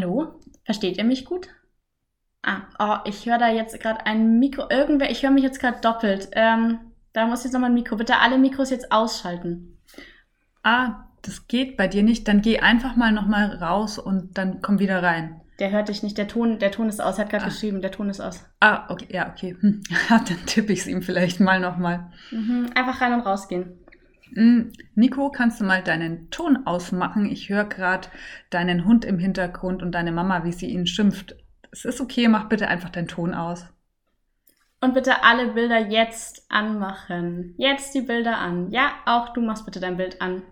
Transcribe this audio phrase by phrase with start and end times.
[0.00, 0.40] Hallo?
[0.64, 1.48] Versteht ihr mich gut?
[2.42, 4.64] Ah, oh, ich höre da jetzt gerade ein Mikro.
[4.70, 6.30] Irgendwer, ich höre mich jetzt gerade doppelt.
[6.32, 6.78] Ähm,
[7.12, 7.96] da muss jetzt nochmal ein Mikro.
[7.96, 9.78] Bitte alle Mikros jetzt ausschalten.
[10.62, 12.26] Ah, das geht bei dir nicht.
[12.28, 15.42] Dann geh einfach mal nochmal raus und dann komm wieder rein.
[15.58, 16.16] Der hört dich nicht.
[16.16, 17.18] Der Ton, der Ton ist aus.
[17.18, 17.48] Er hat gerade ah.
[17.48, 18.46] geschrieben, der Ton ist aus.
[18.60, 19.54] Ah, okay, ja, okay.
[19.60, 19.82] Hm.
[20.08, 22.10] dann tippe ich es ihm vielleicht mal nochmal.
[22.30, 22.70] Mhm.
[22.74, 23.79] Einfach rein und rausgehen.
[24.34, 27.26] Hm, Nico, kannst du mal deinen Ton ausmachen?
[27.26, 28.08] Ich höre gerade
[28.50, 31.36] deinen Hund im Hintergrund und deine Mama, wie sie ihn schimpft.
[31.72, 33.66] Es ist okay, mach bitte einfach deinen Ton aus.
[34.80, 37.54] Und bitte alle Bilder jetzt anmachen.
[37.58, 38.70] Jetzt die Bilder an.
[38.70, 40.42] Ja, auch du machst bitte dein Bild an.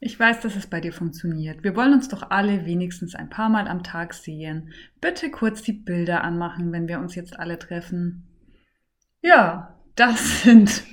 [0.00, 1.64] Ich weiß, dass es bei dir funktioniert.
[1.64, 4.72] Wir wollen uns doch alle wenigstens ein paar Mal am Tag sehen.
[5.00, 8.24] Bitte kurz die Bilder anmachen, wenn wir uns jetzt alle treffen.
[9.22, 10.84] Ja, das sind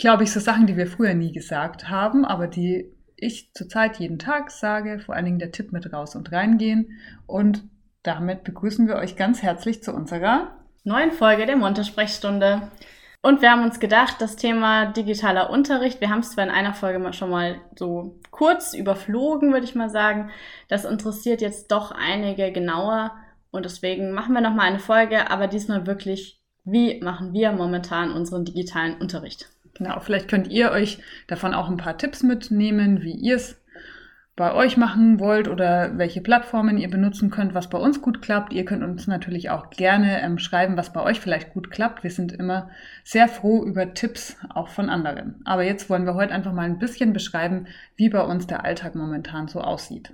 [0.00, 4.18] glaube ich, so Sachen, die wir früher nie gesagt haben, aber die ich zurzeit jeden
[4.18, 6.98] Tag sage, vor allen Dingen der Tipp mit raus und reingehen.
[7.26, 7.62] Und
[8.02, 12.62] damit begrüßen wir euch ganz herzlich zu unserer neuen Folge der Monte-Sprechstunde.
[13.22, 16.72] Und wir haben uns gedacht, das Thema digitaler Unterricht, wir haben es zwar in einer
[16.72, 20.30] Folge schon mal so kurz überflogen, würde ich mal sagen.
[20.68, 23.14] Das interessiert jetzt doch einige genauer
[23.50, 28.46] und deswegen machen wir nochmal eine Folge, aber diesmal wirklich, wie machen wir momentan unseren
[28.46, 29.50] digitalen Unterricht?
[29.80, 33.58] Genau, vielleicht könnt ihr euch davon auch ein paar Tipps mitnehmen, wie ihr es
[34.36, 38.52] bei euch machen wollt oder welche Plattformen ihr benutzen könnt, was bei uns gut klappt.
[38.52, 42.02] Ihr könnt uns natürlich auch gerne ähm, schreiben, was bei euch vielleicht gut klappt.
[42.02, 42.68] Wir sind immer
[43.04, 45.40] sehr froh über Tipps auch von anderen.
[45.46, 48.94] Aber jetzt wollen wir heute einfach mal ein bisschen beschreiben, wie bei uns der Alltag
[48.94, 50.12] momentan so aussieht.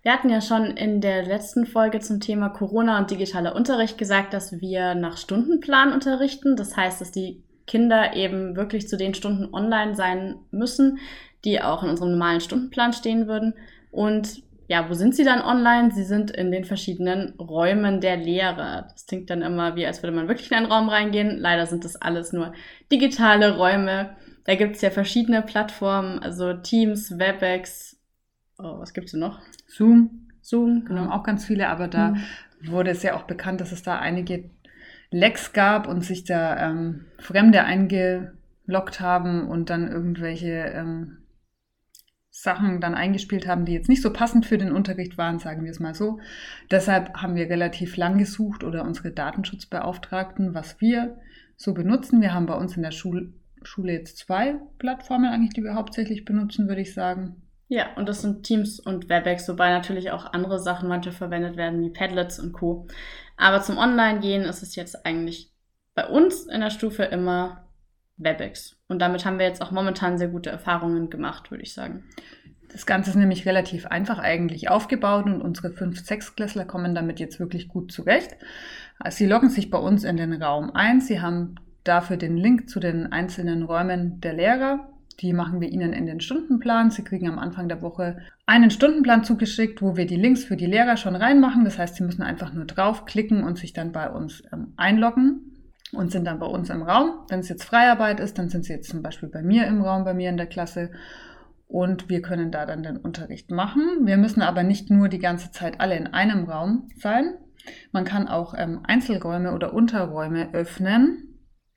[0.00, 4.32] Wir hatten ja schon in der letzten Folge zum Thema Corona und digitaler Unterricht gesagt,
[4.32, 6.56] dass wir nach Stundenplan unterrichten.
[6.56, 10.98] Das heißt, dass die Kinder eben wirklich zu den Stunden online sein müssen,
[11.44, 13.54] die auch in unserem normalen Stundenplan stehen würden.
[13.90, 15.90] Und ja, wo sind sie dann online?
[15.92, 18.86] Sie sind in den verschiedenen Räumen der Lehre.
[18.92, 21.38] Das klingt dann immer wie, als würde man wirklich in einen Raum reingehen.
[21.38, 22.54] Leider sind das alles nur
[22.90, 24.16] digitale Räume.
[24.44, 27.98] Da gibt es ja verschiedene Plattformen, also Teams, WebEx,
[28.58, 29.40] oh, was gibt es noch?
[29.66, 30.28] Zoom.
[30.40, 31.10] Zoom, genau.
[31.10, 32.22] Auch ganz viele, aber da mhm.
[32.68, 34.50] wurde es ja auch bekannt, dass es da einige
[35.14, 41.18] Lecks gab und sich da ähm, Fremde eingeloggt haben und dann irgendwelche ähm,
[42.30, 45.70] Sachen dann eingespielt haben, die jetzt nicht so passend für den Unterricht waren, sagen wir
[45.70, 46.18] es mal so.
[46.68, 51.16] Deshalb haben wir relativ lang gesucht oder unsere Datenschutzbeauftragten, was wir
[51.56, 52.20] so benutzen.
[52.20, 53.32] Wir haben bei uns in der Schule,
[53.62, 57.40] Schule jetzt zwei Plattformen eigentlich, die wir hauptsächlich benutzen, würde ich sagen.
[57.68, 61.80] Ja, und das sind Teams und Webex, wobei natürlich auch andere Sachen manchmal verwendet werden,
[61.80, 62.88] wie Padlets und Co.
[63.36, 65.52] Aber zum Online-Gehen ist es jetzt eigentlich
[65.94, 67.68] bei uns in der Stufe immer
[68.16, 68.76] Webex.
[68.88, 72.04] Und damit haben wir jetzt auch momentan sehr gute Erfahrungen gemacht, würde ich sagen.
[72.70, 77.68] Das Ganze ist nämlich relativ einfach eigentlich aufgebaut und unsere 5-6-Klässler kommen damit jetzt wirklich
[77.68, 78.36] gut zurecht.
[79.10, 81.00] Sie loggen sich bei uns in den Raum ein.
[81.00, 84.88] Sie haben dafür den Link zu den einzelnen Räumen der Lehrer
[85.20, 86.90] die machen wir Ihnen in den Stundenplan.
[86.90, 90.66] Sie kriegen am Anfang der Woche einen Stundenplan zugeschickt, wo wir die Links für die
[90.66, 91.64] Lehrer schon reinmachen.
[91.64, 95.52] Das heißt, Sie müssen einfach nur draufklicken und sich dann bei uns ähm, einloggen
[95.92, 97.10] und sind dann bei uns im Raum.
[97.28, 100.04] Wenn es jetzt Freiarbeit ist, dann sind Sie jetzt zum Beispiel bei mir im Raum,
[100.04, 100.90] bei mir in der Klasse.
[101.66, 103.82] Und wir können da dann den Unterricht machen.
[104.02, 107.34] Wir müssen aber nicht nur die ganze Zeit alle in einem Raum sein.
[107.92, 111.33] Man kann auch ähm, Einzelräume oder Unterräume öffnen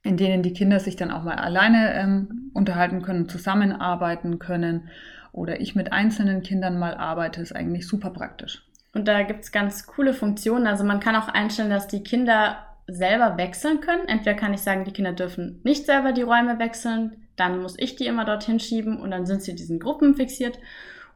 [0.08, 4.90] in denen die Kinder sich dann auch mal alleine ähm, unterhalten können, zusammenarbeiten können
[5.32, 8.64] oder ich mit einzelnen Kindern mal arbeite, ist eigentlich super praktisch.
[8.94, 10.66] Und da gibt es ganz coole Funktionen.
[10.66, 12.58] Also man kann auch einstellen, dass die Kinder
[12.88, 14.08] selber wechseln können.
[14.08, 17.96] Entweder kann ich sagen, die Kinder dürfen nicht selber die Räume wechseln, dann muss ich
[17.96, 20.58] die immer dorthin schieben und dann sind sie diesen Gruppen fixiert.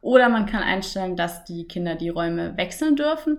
[0.00, 3.38] Oder man kann einstellen, dass die Kinder die Räume wechseln dürfen.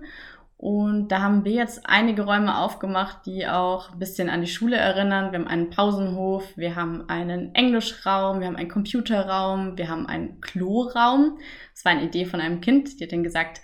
[0.56, 4.76] Und da haben wir jetzt einige Räume aufgemacht, die auch ein bisschen an die Schule
[4.76, 5.32] erinnern.
[5.32, 10.40] Wir haben einen Pausenhof, wir haben einen Englischraum, wir haben einen Computerraum, wir haben einen
[10.40, 11.38] Kloraum.
[11.72, 13.60] Das war eine Idee von einem Kind, die hat dann gesagt,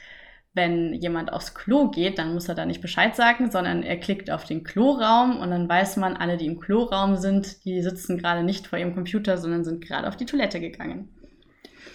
[0.52, 4.30] wenn jemand aufs Klo geht, dann muss er da nicht Bescheid sagen, sondern er klickt
[4.30, 8.42] auf den Kloraum und dann weiß man, alle, die im Kloraum sind, die sitzen gerade
[8.42, 11.08] nicht vor ihrem Computer, sondern sind gerade auf die Toilette gegangen.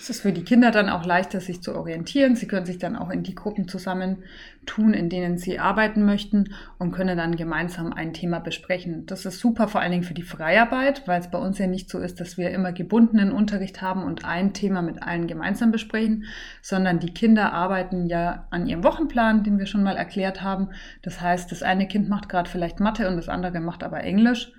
[0.06, 2.36] Es ist für die Kinder dann auch leichter, sich zu orientieren.
[2.36, 6.92] Sie können sich dann auch in die Gruppen zusammentun, in denen sie arbeiten möchten und
[6.92, 9.08] können dann gemeinsam ein Thema besprechen.
[9.08, 11.90] Das ist super vor allen Dingen für die Freiarbeit, weil es bei uns ja nicht
[11.90, 16.26] so ist, dass wir immer gebundenen Unterricht haben und ein Thema mit allen gemeinsam besprechen,
[16.62, 20.70] sondern die Kinder arbeiten ja an ihrem Wochenplan, den wir schon mal erklärt haben.
[21.02, 24.52] Das heißt, das eine Kind macht gerade vielleicht Mathe und das andere macht aber Englisch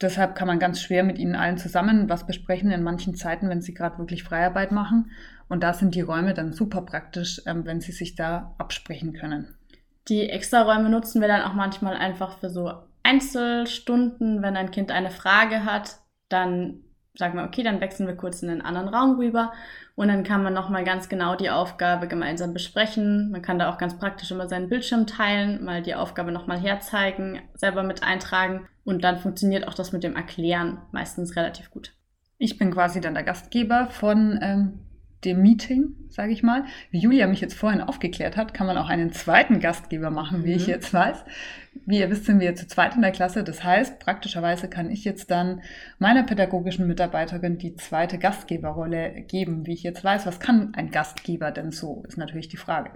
[0.00, 3.62] deshalb kann man ganz schwer mit ihnen allen zusammen was besprechen in manchen Zeiten, wenn
[3.62, 5.10] sie gerade wirklich Freiarbeit machen.
[5.48, 9.54] Und da sind die Räume dann super praktisch, ähm, wenn sie sich da absprechen können.
[10.08, 15.10] Die Extraräume nutzen wir dann auch manchmal einfach für so Einzelstunden, wenn ein Kind eine
[15.10, 15.98] Frage hat,
[16.28, 16.80] dann
[17.16, 19.52] sagen wir, okay, dann wechseln wir kurz in den anderen Raum rüber
[19.96, 23.30] und dann kann man nochmal ganz genau die Aufgabe gemeinsam besprechen.
[23.30, 27.40] Man kann da auch ganz praktisch immer seinen Bildschirm teilen, mal die Aufgabe nochmal herzeigen,
[27.54, 31.94] selber mit eintragen und dann funktioniert auch das mit dem Erklären meistens relativ gut.
[32.38, 34.80] Ich bin quasi dann der Gastgeber von ähm,
[35.24, 36.64] dem Meeting, sage ich mal.
[36.90, 40.50] Wie Julia mich jetzt vorhin aufgeklärt hat, kann man auch einen zweiten Gastgeber machen, wie
[40.50, 40.56] mhm.
[40.56, 41.24] ich jetzt weiß.
[41.86, 43.44] Wie ihr wisst, sind wir zu zweit in der Klasse.
[43.44, 45.62] Das heißt, praktischerweise kann ich jetzt dann
[45.98, 49.66] meiner pädagogischen Mitarbeiterin die zweite Gastgeberrolle geben.
[49.66, 52.90] Wie ich jetzt weiß, was kann ein Gastgeber denn so, ist natürlich die Frage.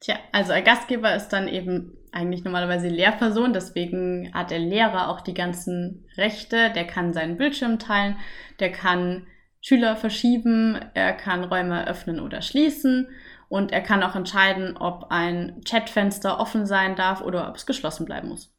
[0.00, 5.20] Tja, also ein Gastgeber ist dann eben eigentlich normalerweise Lehrperson, deswegen hat der Lehrer auch
[5.20, 8.16] die ganzen Rechte, der kann seinen Bildschirm teilen,
[8.58, 9.26] der kann
[9.62, 13.08] Schüler verschieben, er kann Räume öffnen oder schließen
[13.48, 18.04] und er kann auch entscheiden, ob ein Chatfenster offen sein darf oder ob es geschlossen
[18.04, 18.52] bleiben muss.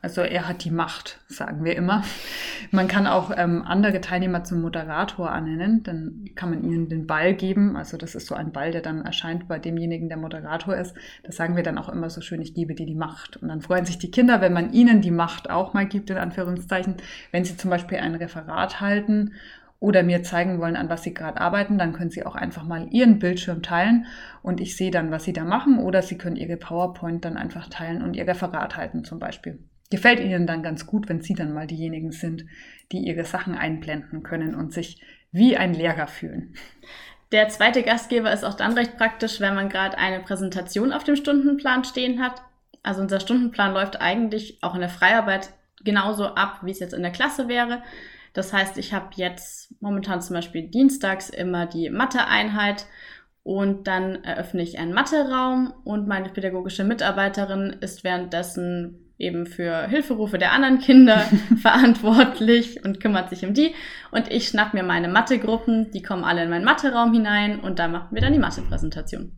[0.00, 2.02] Also er hat die Macht, sagen wir immer.
[2.72, 5.84] Man kann auch ähm, andere Teilnehmer zum Moderator annennen.
[5.84, 7.76] Dann kann man ihnen den Ball geben.
[7.76, 10.96] Also das ist so ein Ball, der dann erscheint bei demjenigen, der Moderator ist.
[11.22, 13.36] Das sagen wir dann auch immer so schön, ich gebe dir die Macht.
[13.36, 16.16] Und dann freuen sich die Kinder, wenn man ihnen die Macht auch mal gibt, in
[16.16, 16.96] Anführungszeichen.
[17.30, 19.34] Wenn sie zum Beispiel ein Referat halten
[19.82, 22.86] oder mir zeigen wollen, an was sie gerade arbeiten, dann können sie auch einfach mal
[22.92, 24.06] ihren Bildschirm teilen
[24.40, 27.68] und ich sehe dann, was sie da machen oder sie können ihre PowerPoint dann einfach
[27.68, 29.58] teilen und ihr Referat halten zum Beispiel.
[29.90, 32.44] Gefällt ihnen dann ganz gut, wenn sie dann mal diejenigen sind,
[32.92, 35.02] die ihre Sachen einblenden können und sich
[35.32, 36.54] wie ein Lehrer fühlen.
[37.32, 41.16] Der zweite Gastgeber ist auch dann recht praktisch, wenn man gerade eine Präsentation auf dem
[41.16, 42.40] Stundenplan stehen hat.
[42.84, 45.50] Also unser Stundenplan läuft eigentlich auch in der Freiarbeit
[45.82, 47.82] genauso ab, wie es jetzt in der Klasse wäre.
[48.32, 52.86] Das heißt, ich habe jetzt momentan zum Beispiel dienstags immer die Mathe-Einheit
[53.42, 60.38] und dann eröffne ich einen Mathe-Raum und meine pädagogische Mitarbeiterin ist währenddessen eben für Hilferufe
[60.38, 61.18] der anderen Kinder
[61.60, 63.74] verantwortlich und kümmert sich um die.
[64.10, 67.88] Und ich schnapp mir meine Mathe-Gruppen, die kommen alle in meinen Mathe-Raum hinein und da
[67.88, 69.32] machen wir dann die Mathe-Präsentation.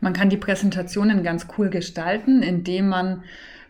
[0.00, 3.22] Man kann die Präsentationen ganz cool gestalten, indem man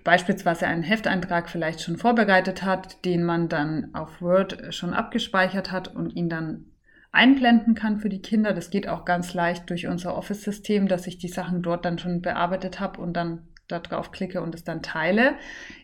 [0.04, 5.88] beispielsweise einen Hefteintrag vielleicht schon vorbereitet hat, den man dann auf Word schon abgespeichert hat
[5.88, 6.66] und ihn dann
[7.12, 8.52] einblenden kann für die Kinder.
[8.54, 12.22] Das geht auch ganz leicht durch unser Office-System, dass ich die Sachen dort dann schon
[12.22, 15.34] bearbeitet habe und dann da drauf klicke und es dann teile.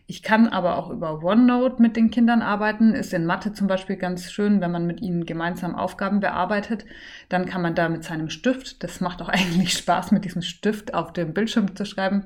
[0.09, 2.95] Ich kann aber auch über OneNote mit den Kindern arbeiten.
[2.95, 6.83] Ist in Mathe zum Beispiel ganz schön, wenn man mit ihnen gemeinsam Aufgaben bearbeitet.
[7.29, 10.95] Dann kann man da mit seinem Stift, das macht auch eigentlich Spaß, mit diesem Stift
[10.95, 12.25] auf dem Bildschirm zu schreiben,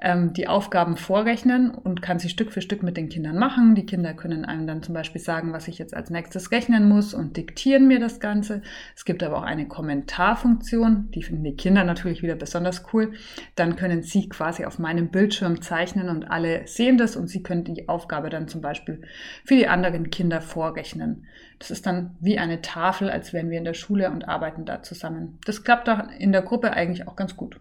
[0.00, 3.76] ähm, die Aufgaben vorrechnen und kann sie Stück für Stück mit den Kindern machen.
[3.76, 7.14] Die Kinder können einem dann zum Beispiel sagen, was ich jetzt als nächstes rechnen muss
[7.14, 8.62] und diktieren mir das Ganze.
[8.96, 13.12] Es gibt aber auch eine Kommentarfunktion, die finden die Kinder natürlich wieder besonders cool.
[13.54, 17.64] Dann können sie quasi auf meinem Bildschirm zeichnen und alle sehen das und sie können
[17.64, 19.02] die Aufgabe dann zum Beispiel
[19.44, 21.26] für die anderen Kinder vorrechnen.
[21.58, 24.82] Das ist dann wie eine Tafel, als wären wir in der Schule und arbeiten da
[24.82, 25.38] zusammen.
[25.44, 27.60] Das klappt da in der Gruppe eigentlich auch ganz gut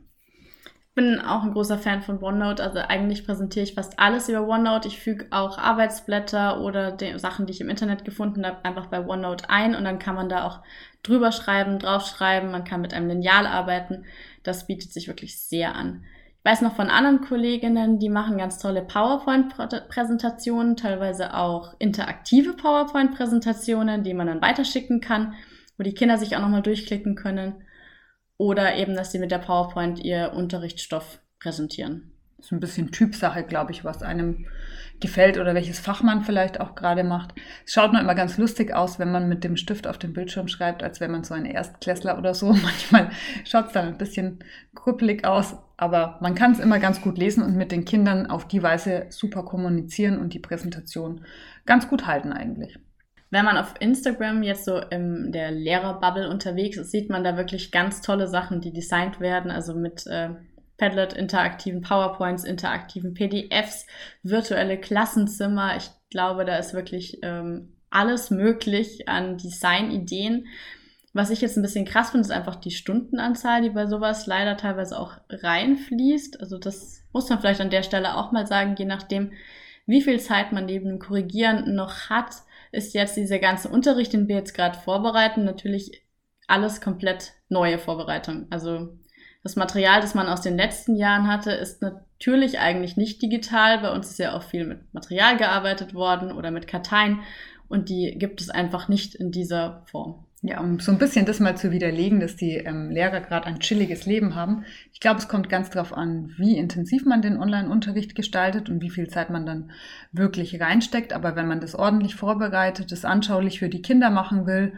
[0.93, 2.61] bin auch ein großer Fan von OneNote.
[2.61, 4.87] Also eigentlich präsentiere ich fast alles über OneNote.
[4.87, 9.05] Ich füge auch Arbeitsblätter oder die Sachen, die ich im Internet gefunden habe, einfach bei
[9.05, 10.59] OneNote ein und dann kann man da auch
[11.01, 12.51] drüber schreiben, draufschreiben.
[12.51, 14.05] Man kann mit einem Lineal arbeiten.
[14.43, 16.03] Das bietet sich wirklich sehr an.
[16.43, 24.03] Ich weiß noch von anderen Kolleginnen, die machen ganz tolle PowerPoint-Präsentationen, teilweise auch interaktive PowerPoint-Präsentationen,
[24.03, 25.35] die man dann weiterschicken kann,
[25.77, 27.63] wo die Kinder sich auch nochmal durchklicken können.
[28.37, 32.11] Oder eben, dass sie mit der PowerPoint ihr Unterrichtsstoff präsentieren.
[32.37, 34.47] Das ist ein bisschen Typsache, glaube ich, was einem
[35.01, 37.33] gefällt oder welches Fach man vielleicht auch gerade macht.
[37.65, 40.47] Es schaut nur immer ganz lustig aus, wenn man mit dem Stift auf dem Bildschirm
[40.47, 42.47] schreibt, als wäre man so ein Erstklässler oder so.
[42.53, 43.09] Manchmal
[43.43, 44.39] schaut es dann ein bisschen
[44.75, 48.47] krüppelig aus, aber man kann es immer ganz gut lesen und mit den Kindern auf
[48.47, 51.25] die Weise super kommunizieren und die Präsentation
[51.65, 52.77] ganz gut halten eigentlich.
[53.31, 57.71] Wenn man auf Instagram jetzt so in der Lehrerbubble unterwegs ist, sieht man da wirklich
[57.71, 60.31] ganz tolle Sachen, die designt werden, also mit äh,
[60.81, 63.85] Padlet, interaktiven PowerPoints, interaktiven PDFs,
[64.23, 65.77] virtuelle Klassenzimmer.
[65.77, 70.47] Ich glaube, da ist wirklich ähm, alles möglich an Designideen.
[71.13, 74.57] Was ich jetzt ein bisschen krass finde, ist einfach die Stundenanzahl, die bei sowas leider
[74.57, 76.39] teilweise auch reinfließt.
[76.39, 79.33] Also das muss man vielleicht an der Stelle auch mal sagen, je nachdem,
[79.85, 82.37] wie viel Zeit man neben dem Korrigieren noch hat,
[82.71, 86.01] ist jetzt dieser ganze Unterricht, den wir jetzt gerade vorbereiten, natürlich
[86.47, 88.47] alles komplett neue Vorbereitung.
[88.49, 88.97] Also
[89.43, 93.79] das Material, das man aus den letzten Jahren hatte, ist natürlich eigentlich nicht digital.
[93.79, 97.21] Bei uns ist ja auch viel mit Material gearbeitet worden oder mit Karteien
[97.67, 100.25] und die gibt es einfach nicht in dieser Form.
[100.43, 103.59] Ja, um so ein bisschen das mal zu widerlegen, dass die ähm, Lehrer gerade ein
[103.59, 104.65] chilliges Leben haben.
[104.91, 108.89] Ich glaube, es kommt ganz darauf an, wie intensiv man den Online-Unterricht gestaltet und wie
[108.89, 109.71] viel Zeit man dann
[110.11, 111.13] wirklich reinsteckt.
[111.13, 114.73] Aber wenn man das ordentlich vorbereitet, das anschaulich für die Kinder machen will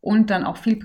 [0.00, 0.76] und dann auch viel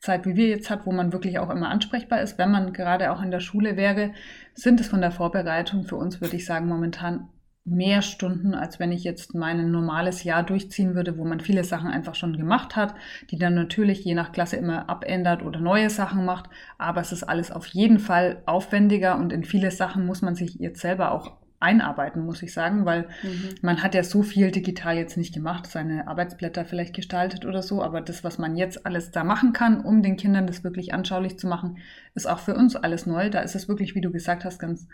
[0.00, 3.12] Präsenzzeit, wie wir jetzt hat, wo man wirklich auch immer ansprechbar ist, wenn man gerade
[3.12, 4.12] auch in der Schule wäre,
[4.54, 7.28] sind es von der Vorbereitung für uns, würde ich sagen, momentan
[7.66, 11.88] mehr Stunden, als wenn ich jetzt mein normales Jahr durchziehen würde, wo man viele Sachen
[11.88, 12.94] einfach schon gemacht hat,
[13.30, 16.48] die dann natürlich je nach Klasse immer abändert oder neue Sachen macht.
[16.78, 20.54] Aber es ist alles auf jeden Fall aufwendiger und in viele Sachen muss man sich
[20.54, 23.54] jetzt selber auch einarbeiten, muss ich sagen, weil mhm.
[23.60, 27.82] man hat ja so viel digital jetzt nicht gemacht, seine Arbeitsblätter vielleicht gestaltet oder so,
[27.82, 31.38] aber das, was man jetzt alles da machen kann, um den Kindern das wirklich anschaulich
[31.38, 31.78] zu machen,
[32.14, 33.28] ist auch für uns alles neu.
[33.28, 34.88] Da ist es wirklich, wie du gesagt hast, ganz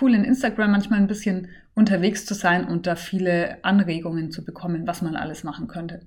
[0.00, 4.86] cool in Instagram manchmal ein bisschen unterwegs zu sein und da viele Anregungen zu bekommen,
[4.86, 6.06] was man alles machen könnte.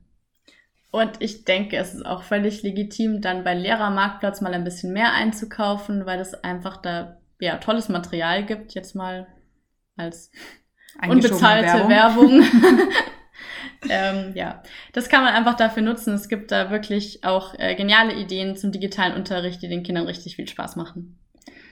[0.90, 5.14] Und ich denke, es ist auch völlig legitim, dann bei Lehrermarktplatz mal ein bisschen mehr
[5.14, 8.74] einzukaufen, weil es einfach da ja tolles Material gibt.
[8.74, 9.28] Jetzt mal
[9.98, 10.32] als
[11.08, 12.40] unbezahlte Werbung.
[12.40, 12.90] Werbung.
[13.90, 14.64] ähm, ja,
[14.94, 16.14] das kann man einfach dafür nutzen.
[16.14, 20.36] Es gibt da wirklich auch äh, geniale Ideen zum digitalen Unterricht, die den Kindern richtig
[20.36, 21.20] viel Spaß machen.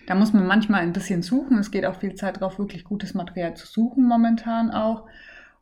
[0.08, 1.58] Da muss man manchmal ein bisschen suchen.
[1.58, 5.08] Es geht auch viel Zeit drauf, wirklich gutes Material zu suchen momentan auch.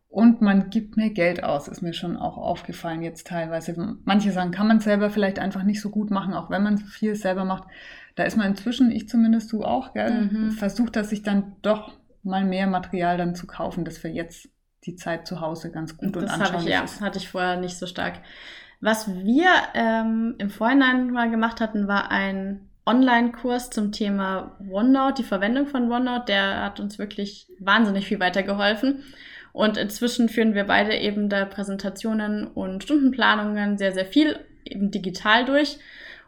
[0.09, 3.97] Und man gibt mehr Geld aus, ist mir schon auch aufgefallen jetzt teilweise.
[4.03, 7.15] Manche Sachen kann man selber vielleicht einfach nicht so gut machen, auch wenn man viel
[7.15, 7.63] selber macht.
[8.15, 10.51] Da ist man inzwischen, ich zumindest du auch, gell, mhm.
[10.51, 14.49] versucht, dass sich dann doch mal mehr Material dann zu kaufen, dass wir jetzt
[14.85, 17.01] die Zeit zu Hause ganz gut das und anschaulich ich, ja, ist.
[17.01, 18.19] hatte ich vorher nicht so stark.
[18.81, 25.27] Was wir ähm, im Vorhinein mal gemacht hatten, war ein Online-Kurs zum Thema OneNote, die
[25.27, 26.25] Verwendung von OneNote.
[26.27, 29.03] Der hat uns wirklich wahnsinnig viel weitergeholfen.
[29.53, 35.45] Und inzwischen führen wir beide eben da Präsentationen und Stundenplanungen sehr, sehr viel eben digital
[35.45, 35.77] durch.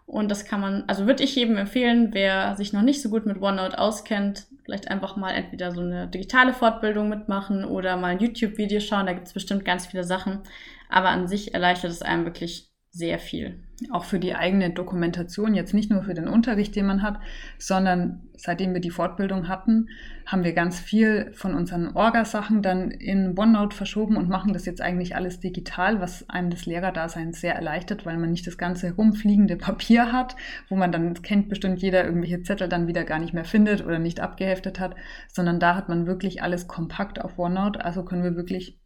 [0.05, 3.25] Und das kann man, also würde ich jedem empfehlen, wer sich noch nicht so gut
[3.25, 8.19] mit OneNote auskennt, vielleicht einfach mal entweder so eine digitale Fortbildung mitmachen oder mal ein
[8.19, 9.07] YouTube-Video schauen.
[9.07, 10.41] Da gibt es bestimmt ganz viele Sachen.
[10.89, 13.59] Aber an sich erleichtert es einem wirklich sehr viel.
[13.91, 17.19] Auch für die eigene Dokumentation, jetzt nicht nur für den Unterricht, den man hat,
[17.57, 19.89] sondern seitdem wir die Fortbildung hatten,
[20.25, 24.79] haben wir ganz viel von unseren Orgasachen dann in OneNote verschoben und machen das jetzt
[24.79, 29.57] eigentlich alles digital, was einem das Lehrerdasein sehr erleichtert, weil man nicht das ganze rumfliegende
[29.57, 30.37] Papier hat,
[30.69, 33.99] wo man dann, kennt bestimmt jeder, irgendwelche Zettel dann wieder gar nicht mehr findet oder
[33.99, 34.95] nicht abgeheftet hat,
[35.27, 37.83] sondern da hat man wirklich alles kompakt auf OneNote.
[37.83, 38.79] Also können wir wirklich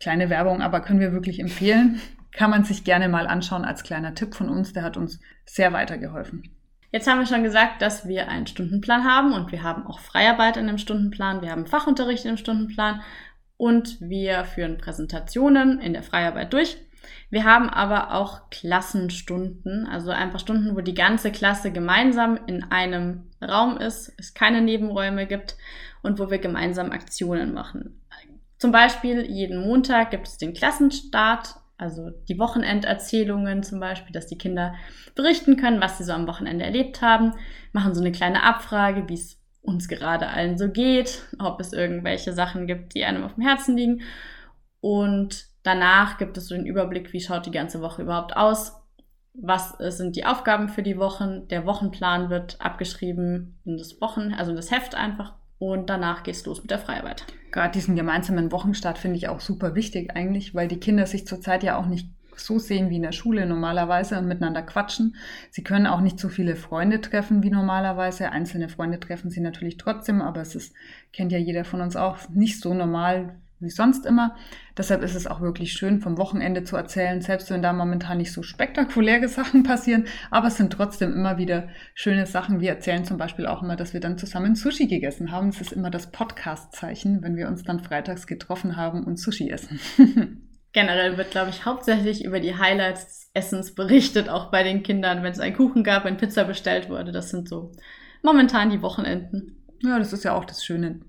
[0.00, 2.00] kleine Werbung, aber können wir wirklich empfehlen
[2.38, 4.72] kann man sich gerne mal anschauen als kleiner Tipp von uns.
[4.72, 6.44] Der hat uns sehr weitergeholfen.
[6.92, 10.56] Jetzt haben wir schon gesagt, dass wir einen Stundenplan haben und wir haben auch Freiarbeit
[10.56, 13.02] in dem Stundenplan, wir haben Fachunterricht dem Stundenplan
[13.56, 16.78] und wir führen Präsentationen in der Freiarbeit durch.
[17.28, 23.24] Wir haben aber auch Klassenstunden, also einfach Stunden, wo die ganze Klasse gemeinsam in einem
[23.42, 25.56] Raum ist, es keine Nebenräume gibt
[26.02, 28.00] und wo wir gemeinsam Aktionen machen.
[28.58, 34.36] Zum Beispiel jeden Montag gibt es den Klassenstart also die Wochenenderzählungen zum Beispiel, dass die
[34.36, 34.74] Kinder
[35.14, 37.34] berichten können, was sie so am Wochenende erlebt haben,
[37.72, 42.32] machen so eine kleine Abfrage, wie es uns gerade allen so geht, ob es irgendwelche
[42.32, 44.02] Sachen gibt, die einem auf dem Herzen liegen.
[44.80, 48.74] Und danach gibt es so den Überblick, wie schaut die ganze Woche überhaupt aus,
[49.34, 51.46] was sind die Aufgaben für die Wochen.
[51.46, 56.46] Der Wochenplan wird abgeschrieben in das Wochen, also in das Heft einfach und danach geht's
[56.46, 57.24] los mit der Freiarbeit.
[57.50, 61.62] Gerade diesen gemeinsamen Wochenstart finde ich auch super wichtig eigentlich, weil die Kinder sich zurzeit
[61.62, 65.16] ja auch nicht so sehen wie in der Schule normalerweise und miteinander quatschen.
[65.50, 68.30] Sie können auch nicht so viele Freunde treffen wie normalerweise.
[68.30, 70.74] Einzelne Freunde treffen sie natürlich trotzdem, aber es ist,
[71.12, 74.36] kennt ja jeder von uns auch, nicht so normal wie sonst immer.
[74.76, 78.32] Deshalb ist es auch wirklich schön, vom Wochenende zu erzählen, selbst wenn da momentan nicht
[78.32, 82.60] so spektakuläre Sachen passieren, aber es sind trotzdem immer wieder schöne Sachen.
[82.60, 85.48] Wir erzählen zum Beispiel auch immer, dass wir dann zusammen Sushi gegessen haben.
[85.48, 89.80] Es ist immer das Podcast-Zeichen, wenn wir uns dann freitags getroffen haben und Sushi essen.
[90.72, 95.22] Generell wird, glaube ich, hauptsächlich über die Highlights des Essens berichtet, auch bei den Kindern,
[95.22, 97.10] wenn es einen Kuchen gab, wenn Pizza bestellt wurde.
[97.10, 97.72] Das sind so
[98.22, 99.64] momentan die Wochenenden.
[99.82, 101.00] Ja, das ist ja auch das Schöne.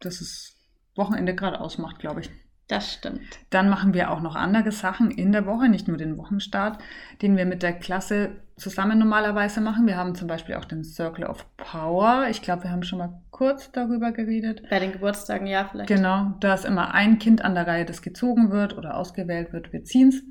[0.00, 0.53] Das ist
[0.96, 2.30] Wochenende gerade ausmacht, glaube ich.
[2.68, 3.20] Das stimmt.
[3.50, 6.78] Dann machen wir auch noch andere Sachen in der Woche, nicht nur den Wochenstart,
[7.20, 9.86] den wir mit der Klasse zusammen normalerweise machen.
[9.86, 12.28] Wir haben zum Beispiel auch den Circle of Power.
[12.30, 14.62] Ich glaube, wir haben schon mal kurz darüber geredet.
[14.70, 15.88] Bei den Geburtstagen, ja, vielleicht.
[15.88, 19.72] Genau, da ist immer ein Kind an der Reihe, das gezogen wird oder ausgewählt wird.
[19.72, 20.22] Wir ziehen es.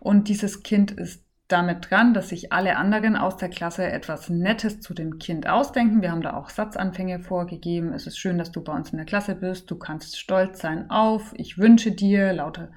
[0.00, 4.80] Und dieses Kind ist damit dran, dass sich alle anderen aus der Klasse etwas Nettes
[4.80, 6.02] zu dem Kind ausdenken.
[6.02, 7.92] Wir haben da auch Satzanfänge vorgegeben.
[7.92, 9.70] Es ist schön, dass du bei uns in der Klasse bist.
[9.70, 11.32] Du kannst stolz sein auf.
[11.36, 12.70] Ich wünsche dir lauter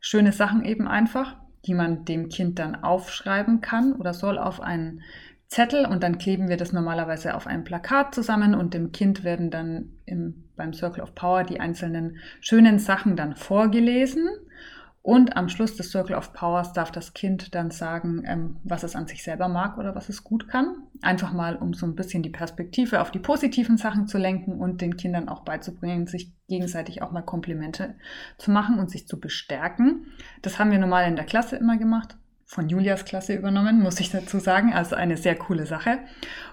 [0.00, 5.02] schöne Sachen eben einfach, die man dem Kind dann aufschreiben kann oder soll auf einen
[5.48, 9.50] Zettel und dann kleben wir das normalerweise auf ein Plakat zusammen und dem Kind werden
[9.50, 14.28] dann im, beim Circle of Power die einzelnen schönen Sachen dann vorgelesen.
[15.06, 18.96] Und am Schluss des Circle of Powers darf das Kind dann sagen, ähm, was es
[18.96, 20.78] an sich selber mag oder was es gut kann.
[21.00, 24.80] Einfach mal, um so ein bisschen die Perspektive auf die positiven Sachen zu lenken und
[24.80, 27.94] den Kindern auch beizubringen, sich gegenseitig auch mal Komplimente
[28.36, 30.06] zu machen und sich zu bestärken.
[30.42, 34.10] Das haben wir normal in der Klasse immer gemacht von Julias Klasse übernommen, muss ich
[34.10, 34.72] dazu sagen.
[34.72, 36.00] Also eine sehr coole Sache.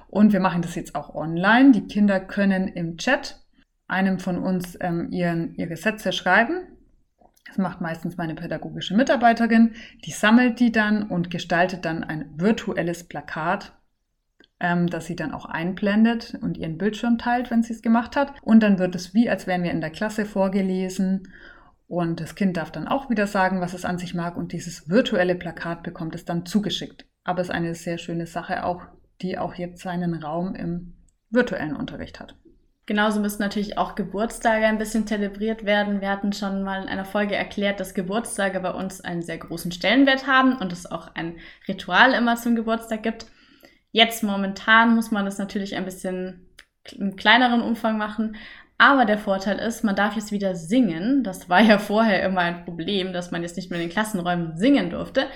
[0.10, 1.72] Und wir machen das jetzt auch online.
[1.72, 3.39] Die Kinder können im Chat
[3.88, 6.67] einem von uns ähm, ihren, ihre Sätze schreiben.
[7.53, 9.75] Das macht meistens meine pädagogische Mitarbeiterin.
[10.05, 13.74] Die sammelt die dann und gestaltet dann ein virtuelles Plakat,
[14.60, 18.33] ähm, das sie dann auch einblendet und ihren Bildschirm teilt, wenn sie es gemacht hat.
[18.41, 21.27] Und dann wird es wie, als wären wir in der Klasse vorgelesen
[21.86, 24.89] und das Kind darf dann auch wieder sagen, was es an sich mag und dieses
[24.89, 27.05] virtuelle Plakat bekommt es dann zugeschickt.
[27.24, 28.81] Aber es ist eine sehr schöne Sache auch,
[29.22, 30.93] die auch jetzt seinen Raum im
[31.29, 32.36] virtuellen Unterricht hat.
[32.86, 36.02] Genauso müssen natürlich auch Geburtstage ein bisschen zelebriert werden.
[36.02, 39.72] Wir hatten schon mal in einer Folge erklärt, dass Geburtstage bei uns einen sehr großen
[39.72, 41.38] Stellenwert haben und es auch ein
[41.68, 43.28] Ritual immer zum Geburtstag gibt.
[43.92, 46.50] Jetzt momentan muss man das natürlich ein bisschen
[46.92, 48.36] im kleineren Umfang machen,
[48.78, 51.24] aber der Vorteil ist, man darf jetzt wieder singen.
[51.24, 54.58] Das war ja vorher immer ein Problem, dass man jetzt nicht mehr in den Klassenräumen
[54.58, 55.28] singen durfte.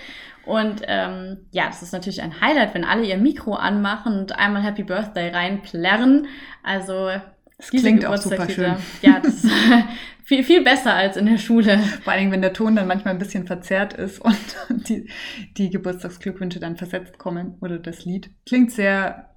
[0.46, 4.64] Und ähm, ja, das ist natürlich ein Highlight, wenn alle ihr Mikro anmachen und einmal
[4.64, 6.28] Happy Birthday reinplärren.
[6.64, 7.12] Also
[7.58, 8.76] das klingt auch super schön.
[9.02, 9.52] Ja, das ist
[10.24, 11.80] viel, viel besser als in der Schule.
[12.04, 14.38] Vor allem, wenn der Ton dann manchmal ein bisschen verzerrt ist und
[14.90, 15.10] die,
[15.58, 18.30] die Geburtstagsglückwünsche dann versetzt kommen oder das Lied.
[18.46, 19.28] Klingt sehr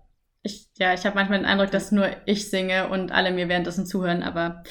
[0.42, 3.86] ich, ja, ich habe manchmal den Eindruck, dass nur ich singe und alle mir währenddessen
[3.86, 4.62] zuhören, aber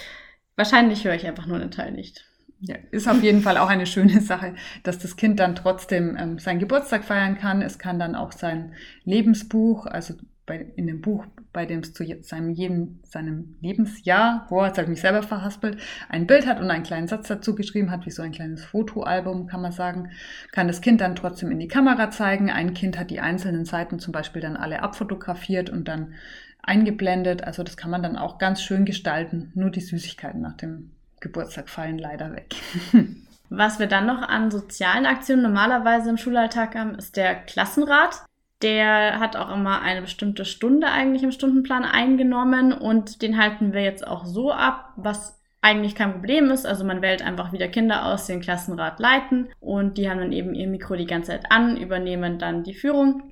[0.55, 2.25] wahrscheinlich höre ich einfach nur den Teil nicht.
[2.61, 6.39] Ja, ist auf jeden Fall auch eine schöne Sache, dass das Kind dann trotzdem ähm,
[6.39, 7.61] seinen Geburtstag feiern kann.
[7.61, 10.15] Es kann dann auch sein Lebensbuch, also
[10.45, 14.85] bei, in dem Buch, bei dem es zu seinem, jedem, seinem Lebensjahr, boah, jetzt habe
[14.85, 18.11] ich mich selber verhaspelt, ein Bild hat und einen kleinen Satz dazu geschrieben hat, wie
[18.11, 20.11] so ein kleines Fotoalbum, kann man sagen,
[20.51, 22.49] kann das Kind dann trotzdem in die Kamera zeigen.
[22.49, 26.13] Ein Kind hat die einzelnen Seiten zum Beispiel dann alle abfotografiert und dann
[26.61, 27.43] eingeblendet.
[27.43, 29.51] Also das kann man dann auch ganz schön gestalten.
[29.55, 32.55] Nur die Süßigkeiten nach dem Geburtstag fallen leider weg.
[33.49, 38.23] Was wir dann noch an sozialen Aktionen normalerweise im Schulalltag haben, ist der Klassenrat.
[38.61, 43.81] Der hat auch immer eine bestimmte Stunde eigentlich im Stundenplan eingenommen und den halten wir
[43.81, 46.65] jetzt auch so ab, was eigentlich kein Problem ist.
[46.65, 50.53] Also man wählt einfach wieder Kinder aus, den Klassenrat leiten und die haben dann eben
[50.53, 53.23] ihr Mikro die ganze Zeit an, übernehmen dann die Führung.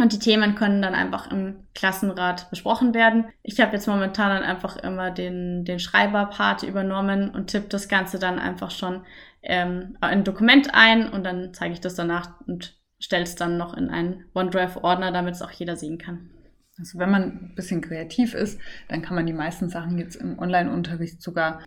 [0.00, 3.26] Und die Themen können dann einfach im Klassenrat besprochen werden.
[3.42, 8.18] Ich habe jetzt momentan dann einfach immer den, den Schreiberpart übernommen und tippe das Ganze
[8.18, 9.04] dann einfach schon
[9.42, 13.56] ähm, in ein Dokument ein und dann zeige ich das danach und stelle es dann
[13.56, 16.30] noch in einen OneDrive-Ordner, damit es auch jeder sehen kann.
[16.78, 20.38] Also wenn man ein bisschen kreativ ist, dann kann man die meisten Sachen jetzt im
[20.38, 21.62] Online-Unterricht sogar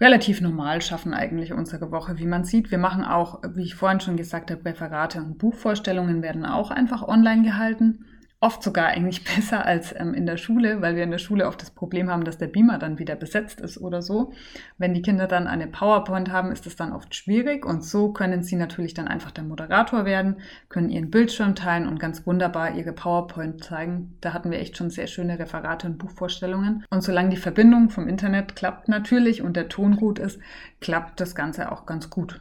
[0.00, 2.18] relativ normal schaffen eigentlich unsere Woche.
[2.18, 6.22] Wie man sieht, wir machen auch, wie ich vorhin schon gesagt habe, Referate und Buchvorstellungen
[6.22, 8.04] werden auch einfach online gehalten
[8.40, 11.60] oft sogar eigentlich besser als ähm, in der Schule, weil wir in der Schule oft
[11.60, 14.32] das Problem haben, dass der Beamer dann wieder besetzt ist oder so.
[14.78, 18.42] Wenn die Kinder dann eine PowerPoint haben, ist das dann oft schwierig und so können
[18.42, 20.36] sie natürlich dann einfach der Moderator werden,
[20.68, 24.16] können ihren Bildschirm teilen und ganz wunderbar ihre PowerPoint zeigen.
[24.20, 26.84] Da hatten wir echt schon sehr schöne Referate und Buchvorstellungen.
[26.90, 30.40] Und solange die Verbindung vom Internet klappt natürlich und der Ton gut ist,
[30.80, 32.40] klappt das Ganze auch ganz gut.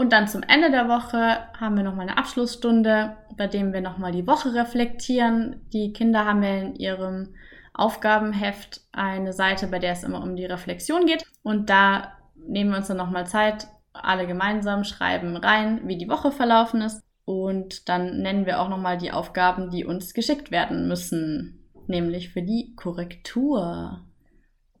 [0.00, 4.12] Und dann zum Ende der Woche haben wir nochmal eine Abschlussstunde, bei dem wir nochmal
[4.12, 5.60] die Woche reflektieren.
[5.74, 7.34] Die Kinder haben ja in ihrem
[7.74, 11.26] Aufgabenheft eine Seite, bei der es immer um die Reflexion geht.
[11.42, 16.32] Und da nehmen wir uns dann nochmal Zeit, alle gemeinsam schreiben rein, wie die Woche
[16.32, 17.02] verlaufen ist.
[17.26, 22.40] Und dann nennen wir auch nochmal die Aufgaben, die uns geschickt werden müssen, nämlich für
[22.40, 24.00] die Korrektur.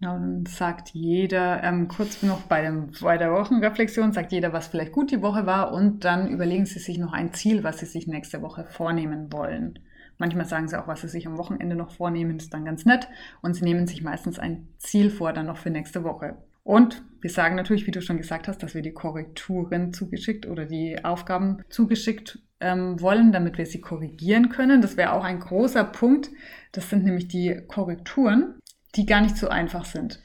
[0.00, 4.68] Genau, dann sagt jeder, ähm, kurz noch bei, dem, bei der Wochenreflexion, sagt jeder, was
[4.68, 7.86] vielleicht gut die Woche war und dann überlegen sie sich noch ein Ziel, was sie
[7.86, 9.78] sich nächste Woche vornehmen wollen.
[10.16, 13.08] Manchmal sagen sie auch, was sie sich am Wochenende noch vornehmen, ist dann ganz nett
[13.42, 16.38] und sie nehmen sich meistens ein Ziel vor, dann noch für nächste Woche.
[16.64, 20.64] Und wir sagen natürlich, wie du schon gesagt hast, dass wir die Korrekturen zugeschickt oder
[20.64, 24.80] die Aufgaben zugeschickt ähm, wollen, damit wir sie korrigieren können.
[24.80, 26.30] Das wäre auch ein großer Punkt.
[26.72, 28.54] Das sind nämlich die Korrekturen
[28.96, 30.20] die gar nicht so einfach sind,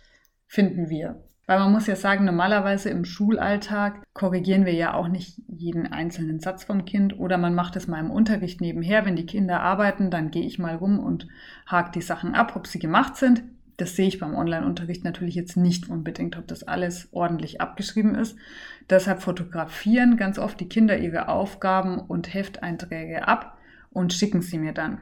[0.47, 1.23] finden wir.
[1.47, 6.39] Weil man muss ja sagen, normalerweise im Schulalltag korrigieren wir ja auch nicht jeden einzelnen
[6.39, 9.06] Satz vom Kind oder man macht es mal im Unterricht nebenher.
[9.06, 11.28] Wenn die Kinder arbeiten, dann gehe ich mal rum und
[11.67, 13.43] hake die Sachen ab, ob sie gemacht sind.
[13.78, 18.38] Das sehe ich beim Online-Unterricht natürlich jetzt nicht unbedingt, ob das alles ordentlich abgeschrieben ist.
[18.89, 23.58] Deshalb fotografieren ganz oft die Kinder ihre Aufgaben und Hefteinträge ab
[23.91, 25.01] und schicken sie mir dann.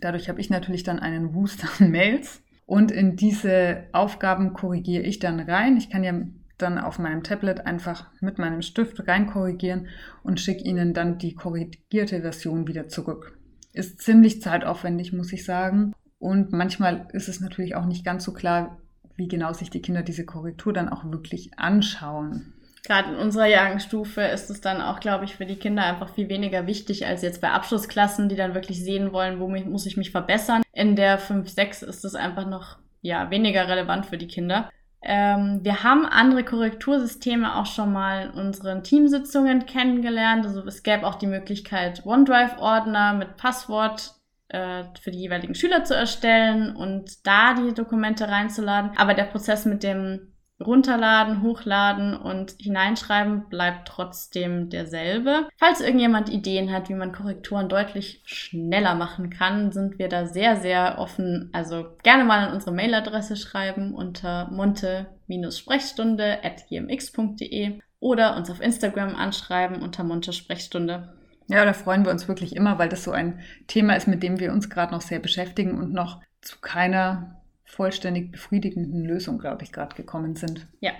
[0.00, 5.18] Dadurch habe ich natürlich dann einen Wust an Mails und in diese Aufgaben korrigiere ich
[5.18, 5.76] dann rein.
[5.76, 6.14] Ich kann ja
[6.58, 9.86] dann auf meinem Tablet einfach mit meinem Stift rein korrigieren
[10.22, 13.38] und schicke Ihnen dann die korrigierte Version wieder zurück.
[13.72, 15.94] Ist ziemlich zeitaufwendig, muss ich sagen.
[16.18, 18.78] Und manchmal ist es natürlich auch nicht ganz so klar,
[19.14, 24.22] wie genau sich die Kinder diese Korrektur dann auch wirklich anschauen gerade in unserer Jahrgangsstufe
[24.22, 27.40] ist es dann auch, glaube ich, für die Kinder einfach viel weniger wichtig als jetzt
[27.40, 30.62] bei Abschlussklassen, die dann wirklich sehen wollen, wo muss ich mich verbessern.
[30.72, 34.70] In der 5, 6 ist es einfach noch ja, weniger relevant für die Kinder.
[35.00, 40.44] Ähm, wir haben andere Korrektursysteme auch schon mal in unseren Teamsitzungen kennengelernt.
[40.44, 44.14] Also es gäbe auch die Möglichkeit, OneDrive-Ordner mit Passwort
[44.48, 48.92] äh, für die jeweiligen Schüler zu erstellen und da die Dokumente reinzuladen.
[48.96, 55.48] Aber der Prozess mit dem runterladen, hochladen und hineinschreiben bleibt trotzdem derselbe.
[55.56, 60.56] Falls irgendjemand Ideen hat, wie man Korrekturen deutlich schneller machen kann, sind wir da sehr,
[60.56, 61.50] sehr offen.
[61.52, 69.14] Also gerne mal an unsere Mailadresse schreiben unter monte-sprechstunde at gmx.de oder uns auf Instagram
[69.14, 71.14] anschreiben unter monte Sprechstunde.
[71.48, 74.38] Ja, da freuen wir uns wirklich immer, weil das so ein Thema ist, mit dem
[74.38, 77.37] wir uns gerade noch sehr beschäftigen und noch zu keiner
[77.68, 80.66] vollständig befriedigenden Lösung, glaube ich, gerade gekommen sind.
[80.80, 80.92] Ja.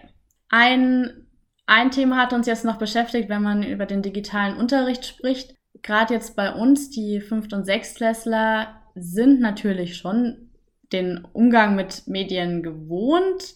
[0.50, 1.26] Ein,
[1.66, 5.56] ein Thema hat uns jetzt noch beschäftigt, wenn man über den digitalen Unterricht spricht.
[5.82, 10.50] Gerade jetzt bei uns, die Fünft- und Sechstklässler sind natürlich schon
[10.92, 13.54] den Umgang mit Medien gewohnt.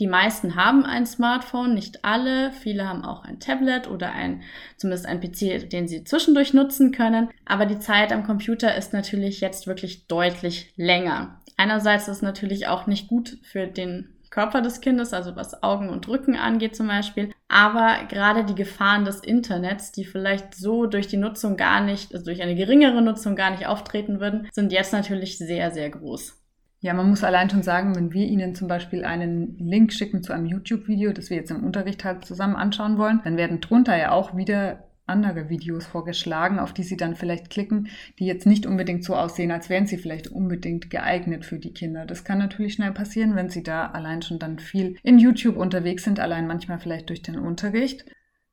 [0.00, 2.52] Die meisten haben ein Smartphone, nicht alle.
[2.52, 4.42] Viele haben auch ein Tablet oder ein,
[4.78, 7.28] zumindest ein PC, den sie zwischendurch nutzen können.
[7.44, 11.39] Aber die Zeit am Computer ist natürlich jetzt wirklich deutlich länger.
[11.60, 15.90] Einerseits ist es natürlich auch nicht gut für den Körper des Kindes, also was Augen
[15.90, 17.34] und Rücken angeht zum Beispiel.
[17.48, 22.24] Aber gerade die Gefahren des Internets, die vielleicht so durch die Nutzung gar nicht, also
[22.24, 26.34] durch eine geringere Nutzung gar nicht auftreten würden, sind jetzt natürlich sehr, sehr groß.
[26.80, 30.32] Ja, man muss allein schon sagen, wenn wir Ihnen zum Beispiel einen Link schicken zu
[30.32, 34.12] einem YouTube-Video, das wir jetzt im Unterricht halt zusammen anschauen wollen, dann werden drunter ja
[34.12, 39.04] auch wieder andere Videos vorgeschlagen, auf die sie dann vielleicht klicken, die jetzt nicht unbedingt
[39.04, 42.06] so aussehen, als wären sie vielleicht unbedingt geeignet für die Kinder.
[42.06, 46.04] Das kann natürlich schnell passieren, wenn sie da allein schon dann viel in YouTube unterwegs
[46.04, 48.04] sind, allein manchmal vielleicht durch den Unterricht.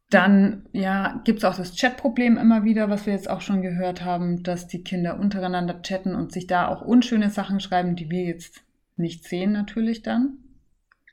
[0.09, 4.03] Dann ja, gibt es auch das Chatproblem immer wieder, was wir jetzt auch schon gehört
[4.03, 8.23] haben, dass die Kinder untereinander chatten und sich da auch unschöne Sachen schreiben, die wir
[8.23, 8.63] jetzt
[8.95, 10.39] nicht sehen natürlich dann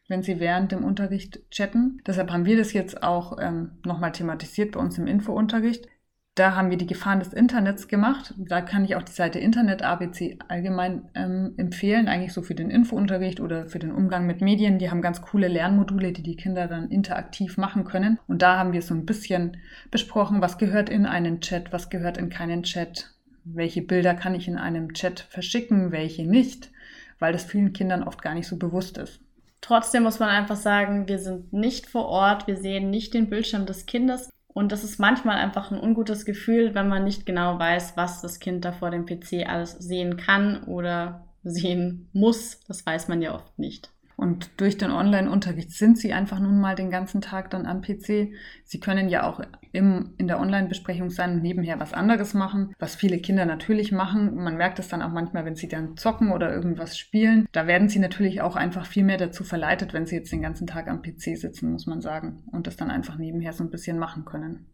[0.08, 2.00] wenn sie während dem Unterricht chatten.
[2.06, 5.88] Deshalb haben wir das jetzt auch ähm, nochmal thematisiert bei uns im Infounterricht.
[6.36, 8.34] Da haben wir die Gefahren des Internets gemacht.
[8.36, 12.70] Da kann ich auch die Seite Internet ABC allgemein ähm, empfehlen, eigentlich so für den
[12.70, 14.80] Infounterricht oder für den Umgang mit Medien.
[14.80, 18.18] Die haben ganz coole Lernmodule, die die Kinder dann interaktiv machen können.
[18.26, 19.58] Und da haben wir so ein bisschen
[19.92, 23.14] besprochen, was gehört in einen Chat, was gehört in keinen Chat,
[23.44, 26.72] welche Bilder kann ich in einem Chat verschicken, welche nicht,
[27.20, 29.23] weil das vielen Kindern oft gar nicht so bewusst ist.
[29.64, 33.64] Trotzdem muss man einfach sagen, wir sind nicht vor Ort, wir sehen nicht den Bildschirm
[33.64, 34.29] des Kindes.
[34.46, 38.40] Und das ist manchmal einfach ein ungutes Gefühl, wenn man nicht genau weiß, was das
[38.40, 42.61] Kind da vor dem PC alles sehen kann oder sehen muss.
[42.68, 43.90] Das weiß man ja oft nicht.
[44.24, 48.32] Und durch den Online-Unterricht sind sie einfach nun mal den ganzen Tag dann am PC.
[48.64, 52.94] Sie können ja auch im, in der Online-Besprechung sein und nebenher was anderes machen, was
[52.94, 54.34] viele Kinder natürlich machen.
[54.37, 57.46] Man merkt es dann auch manchmal, wenn sie dann zocken oder irgendwas spielen.
[57.52, 60.66] Da werden sie natürlich auch einfach viel mehr dazu verleitet, wenn sie jetzt den ganzen
[60.66, 63.98] Tag am PC sitzen, muss man sagen, und das dann einfach nebenher so ein bisschen
[63.98, 64.64] machen können.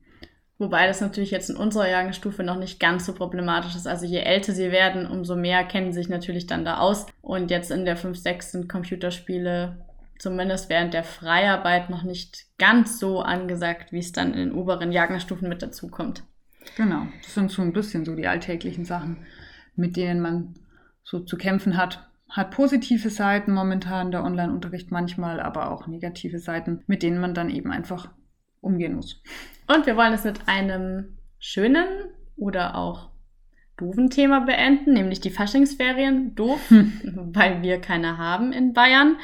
[0.61, 3.87] Wobei das natürlich jetzt in unserer Jahrgangsstufe noch nicht ganz so problematisch ist.
[3.87, 7.07] Also je älter sie werden, umso mehr kennen sie sich natürlich dann da aus.
[7.23, 9.87] Und jetzt in der 5, 6 sind Computerspiele
[10.19, 14.93] zumindest während der Freiarbeit noch nicht ganz so angesagt, wie es dann in den oberen
[14.93, 16.25] Jahrgangsstufen mit dazukommt.
[16.77, 19.25] Genau, das sind so ein bisschen so die alltäglichen Sachen,
[19.77, 20.57] mit denen man
[21.03, 22.07] so zu kämpfen hat.
[22.29, 27.49] Hat positive Seiten momentan der Online-Unterricht manchmal, aber auch negative Seiten, mit denen man dann
[27.49, 28.11] eben einfach
[28.61, 29.23] umgehen muss.
[29.67, 31.87] Und wir wollen es mit einem schönen
[32.37, 33.11] oder auch
[33.77, 36.35] doofen Thema beenden, nämlich die Faschingsferien.
[36.35, 39.17] Doof, weil wir keine haben in Bayern.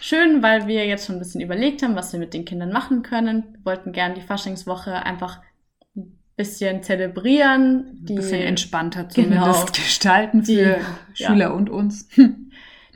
[0.00, 3.02] Schön, weil wir jetzt schon ein bisschen überlegt haben, was wir mit den Kindern machen
[3.02, 3.44] können.
[3.52, 5.40] Wir wollten gerne die Faschingswoche einfach
[5.96, 7.98] ein bisschen zelebrieren.
[8.02, 10.78] Die, ein bisschen entspannter zumindest genau, gestalten für
[11.12, 11.50] die, Schüler ja.
[11.50, 12.08] und uns.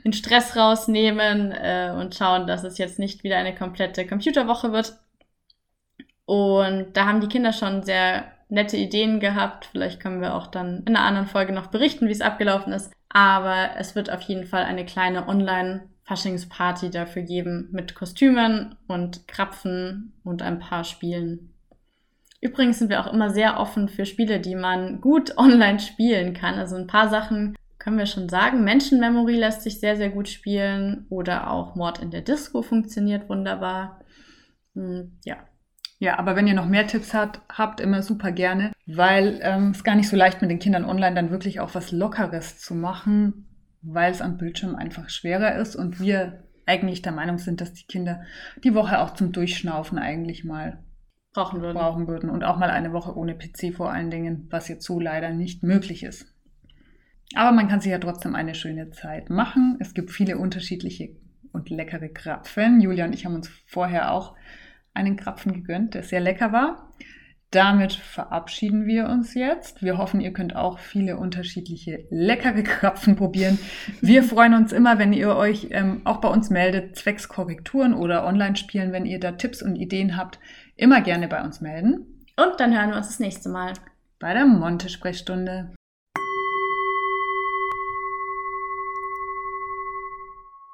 [0.05, 4.97] den Stress rausnehmen äh, und schauen, dass es jetzt nicht wieder eine komplette Computerwoche wird.
[6.25, 9.69] Und da haben die Kinder schon sehr nette Ideen gehabt.
[9.71, 12.93] Vielleicht können wir auch dann in einer anderen Folge noch berichten, wie es abgelaufen ist.
[13.09, 20.13] Aber es wird auf jeden Fall eine kleine Online-Faschingsparty dafür geben mit Kostümen und Krapfen
[20.23, 21.53] und ein paar Spielen.
[22.41, 26.55] Übrigens sind wir auch immer sehr offen für Spiele, die man gut online spielen kann.
[26.55, 28.63] Also ein paar Sachen können wir schon sagen.
[28.63, 33.99] Menschenmemory lässt sich sehr, sehr gut spielen oder auch Mord in der Disco funktioniert wunderbar.
[34.73, 35.37] Hm, ja,
[36.03, 39.85] ja, aber wenn ihr noch mehr Tipps habt, habt immer super gerne, weil ähm, es
[39.85, 43.47] gar nicht so leicht mit den Kindern online dann wirklich auch was Lockeres zu machen,
[43.81, 47.85] weil es am Bildschirm einfach schwerer ist und wir eigentlich der Meinung sind, dass die
[47.85, 48.21] Kinder
[48.65, 50.83] die Woche auch zum Durchschnaufen eigentlich mal
[51.31, 51.77] brauchen würden.
[51.77, 54.99] brauchen würden und auch mal eine Woche ohne PC vor allen Dingen, was jetzt so
[54.99, 56.25] leider nicht möglich ist.
[57.33, 59.77] Aber man kann sich ja trotzdem eine schöne Zeit machen.
[59.79, 61.15] Es gibt viele unterschiedliche
[61.53, 62.81] und leckere Krapfen.
[62.81, 64.35] Julia und ich haben uns vorher auch
[64.93, 66.91] einen Krapfen gegönnt, der sehr lecker war.
[67.53, 69.83] Damit verabschieden wir uns jetzt.
[69.83, 73.59] Wir hoffen, ihr könnt auch viele unterschiedliche leckere Krapfen probieren.
[74.01, 78.25] Wir freuen uns immer, wenn ihr euch ähm, auch bei uns meldet, zwecks Korrekturen oder
[78.25, 80.39] Online-Spielen, wenn ihr da Tipps und Ideen habt,
[80.75, 82.25] immer gerne bei uns melden.
[82.35, 83.73] Und dann hören wir uns das nächste Mal
[84.17, 85.75] bei der Monte-Sprechstunde.